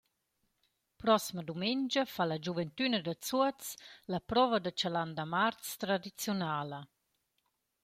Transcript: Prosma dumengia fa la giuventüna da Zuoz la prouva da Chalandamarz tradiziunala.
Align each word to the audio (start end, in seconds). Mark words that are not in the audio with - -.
Prosma 1.01 1.43
dumengia 1.49 2.05
fa 2.13 2.23
la 2.29 2.37
giuventüna 2.45 2.97
da 3.03 3.13
Zuoz 3.27 3.63
la 4.11 4.19
prouva 4.29 4.57
da 4.61 4.71
Chalandamarz 4.79 5.67
tradiziunala. 5.83 6.79